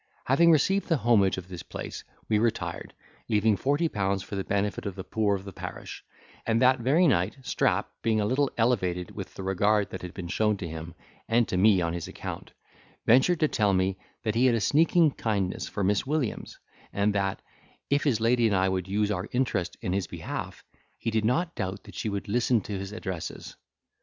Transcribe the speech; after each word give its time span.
Having 0.25 0.49
received 0.49 0.87
the 0.89 0.97
homage 0.97 1.37
of 1.37 1.47
this 1.47 1.61
place, 1.61 2.03
we 2.27 2.39
retired, 2.39 2.95
leaving 3.29 3.55
forty 3.55 3.87
pounds 3.87 4.23
for 4.23 4.35
the 4.35 4.43
benefit 4.43 4.87
of 4.87 4.95
the 4.95 5.03
poor 5.03 5.35
of 5.35 5.45
the 5.45 5.53
parish; 5.53 6.03
and 6.43 6.59
that 6.59 6.79
very 6.79 7.05
night, 7.05 7.37
Strap 7.43 7.87
being 8.01 8.19
a 8.19 8.25
little 8.25 8.49
elevated 8.57 9.11
with 9.11 9.35
the 9.35 9.43
regard 9.43 9.91
that 9.91 10.01
had 10.01 10.15
been 10.15 10.27
shown 10.27 10.57
to 10.57 10.67
him, 10.67 10.95
and 11.27 11.47
to 11.47 11.55
me 11.55 11.81
on 11.81 11.93
his 11.93 12.07
account, 12.07 12.51
ventured 13.05 13.39
to 13.41 13.47
tell 13.47 13.75
me, 13.75 13.95
that 14.23 14.33
he 14.33 14.47
had 14.47 14.55
a 14.55 14.59
sneaking 14.59 15.11
kindness 15.11 15.67
for 15.67 15.83
Miss 15.83 16.03
Williams, 16.03 16.57
and 16.91 17.13
that, 17.13 17.39
if 17.91 18.03
his 18.03 18.19
lady 18.19 18.47
and 18.47 18.55
I 18.55 18.69
would 18.69 18.87
use 18.87 19.11
our 19.11 19.27
interest 19.31 19.77
in 19.81 19.93
his 19.93 20.07
behalf, 20.07 20.63
he 20.97 21.11
did 21.11 21.25
not 21.25 21.53
doubt 21.53 21.83
that 21.83 21.93
she 21.93 22.09
would 22.09 22.27
listen 22.27 22.59
to 22.61 22.79
his 22.79 22.91
addresses. 22.91 23.55